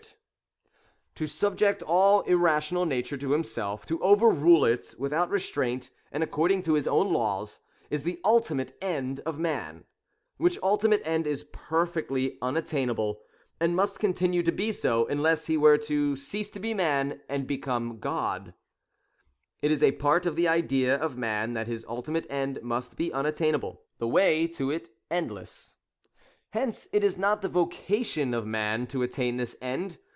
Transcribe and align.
LBOTURH 1.13 1.23
i. 1.23 1.27
To 1.75 1.83
BQbjecl 1.83 1.83
all 1.87 2.21
irrational 2.21 2.85
nature 2.85 3.17
to 3.17 3.31
himself, 3.31 3.85
to 3.85 3.97
rule 3.99 4.63
over 4.63 4.69
it 4.73 4.95
without 4.97 5.29
restraint 5.29 5.91
and 6.11 6.23
according 6.23 6.63
to 6.63 6.73
his 6.73 6.87
own 6.87 7.13
laws, 7.13 7.59
is 7.91 8.01
fche 8.01 8.17
ult 8.23 8.49
J 8.49 9.21
of 9.23 9.37
man; 9.37 9.83
which 10.37 10.57
ultimate 10.63 11.01
end 11.05 11.27
is 11.27 11.43
perfectly 11.51 12.39
un 12.41 12.57
attainable, 12.57 13.21
and 13.59 13.75
must 13.75 13.99
continue 13.99 14.41
to 14.41 14.51
be 14.51 14.71
so, 14.71 15.05
unless 15.07 15.45
he 15.45 15.57
were 15.57 15.77
to 15.79 16.13
eease 16.13 16.49
to 16.53 16.59
be 16.59 16.73
man, 16.73 17.21
and 17.29 17.45
become 17.45 17.99
God, 17.99 18.55
It 19.61 19.69
is 19.69 19.83
a 19.83 19.91
part 19.91 20.25
of 20.25 20.35
the 20.35 20.47
idea 20.47 20.95
of 20.95 21.17
man 21.17 21.53
that 21.53 21.67
his 21.67 21.85
ultimate 21.87 22.25
end 22.31 22.63
must 22.63 22.97
be 22.97 23.13
unattainable;— 23.13 23.83
the 23.99 24.07
way 24.07 24.47
to 24.47 24.71
it 24.71 24.89
endless. 25.11 25.75
Hence 26.51 26.87
it 26.91 27.03
is 27.03 27.15
not 27.19 27.43
the 27.43 27.49
vocation 27.49 28.33
of 28.33 28.47
man 28.47 28.87
to 28.87 29.03
attain 29.03 29.37
this 29.37 29.55
end. 29.61 29.99